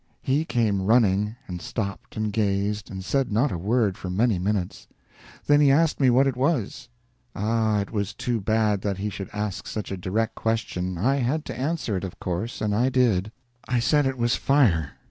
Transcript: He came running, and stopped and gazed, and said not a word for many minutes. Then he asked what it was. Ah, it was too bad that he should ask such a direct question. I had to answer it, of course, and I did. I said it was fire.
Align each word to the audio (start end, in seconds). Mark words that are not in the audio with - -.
He 0.23 0.45
came 0.45 0.81
running, 0.81 1.35
and 1.47 1.61
stopped 1.61 2.17
and 2.17 2.33
gazed, 2.33 2.89
and 2.89 3.05
said 3.05 3.31
not 3.31 3.51
a 3.51 3.57
word 3.59 3.99
for 3.99 4.09
many 4.09 4.39
minutes. 4.39 4.87
Then 5.45 5.61
he 5.61 5.69
asked 5.69 6.01
what 6.01 6.25
it 6.25 6.35
was. 6.35 6.89
Ah, 7.35 7.81
it 7.81 7.91
was 7.91 8.15
too 8.15 8.41
bad 8.41 8.81
that 8.81 8.97
he 8.97 9.11
should 9.11 9.29
ask 9.31 9.67
such 9.67 9.91
a 9.91 9.97
direct 9.97 10.33
question. 10.33 10.97
I 10.97 11.17
had 11.17 11.45
to 11.45 11.55
answer 11.55 11.95
it, 11.97 12.03
of 12.03 12.19
course, 12.19 12.61
and 12.61 12.73
I 12.73 12.89
did. 12.89 13.31
I 13.67 13.77
said 13.77 14.07
it 14.07 14.17
was 14.17 14.35
fire. 14.35 14.93